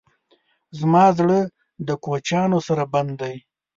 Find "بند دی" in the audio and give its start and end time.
2.93-3.35